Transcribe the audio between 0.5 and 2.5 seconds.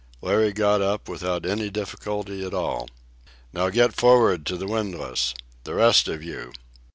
got up without any difficulty